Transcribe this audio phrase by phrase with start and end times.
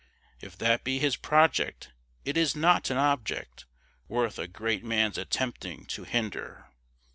[0.39, 1.91] "If that be his project,
[2.25, 3.67] It is not an object
[4.07, 6.65] Worth a great man's attempting to hinder.